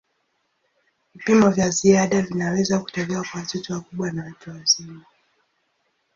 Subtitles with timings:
[1.15, 5.01] Vipimo vya ziada vinaweza kutolewa kwa watoto wakubwa na watu wazima.